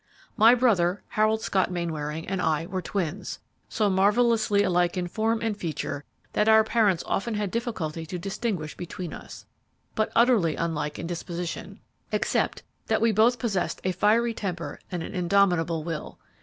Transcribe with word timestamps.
"My 0.35 0.55
brother, 0.55 1.03
Harold 1.09 1.41
Scott 1.41 1.69
Mainwaring, 1.69 2.27
and 2.27 2.41
I 2.41 2.65
were 2.65 2.81
twins, 2.81 3.37
so 3.69 3.87
marvelously 3.87 4.63
alike 4.63 4.97
in 4.97 5.07
form 5.07 5.41
and 5.43 5.55
feature 5.55 6.05
that 6.33 6.49
our 6.49 6.63
parents 6.63 7.03
often 7.05 7.35
had 7.35 7.51
difficulty 7.51 8.07
to 8.07 8.17
distinguish 8.17 8.75
between 8.75 9.13
us, 9.13 9.45
but 9.93 10.11
utterly 10.15 10.55
unlike 10.55 10.97
in 10.97 11.05
disposition, 11.05 11.81
except 12.11 12.63
that 12.87 12.99
we 12.99 13.11
both 13.11 13.37
possessed 13.37 13.79
a 13.83 13.91
fiery 13.91 14.33
temper 14.33 14.79
and 14.91 15.03
an 15.03 15.13
indomitable 15.13 15.83
will. 15.83 16.17